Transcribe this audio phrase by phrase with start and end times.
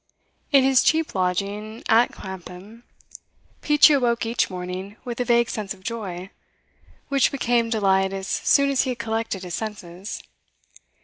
[0.51, 2.83] In his cheap lodging at Clapham,
[3.61, 6.31] Peachey awoke each morning with a vague sense of joy,
[7.09, 10.23] which became delight as soon as he had collected his senses.